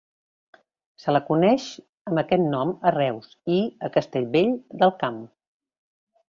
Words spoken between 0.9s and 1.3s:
Se la